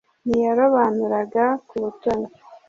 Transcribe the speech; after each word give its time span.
ntiyarobanuraga 0.27 1.43
ku 1.67 1.75
butoni 1.83 2.27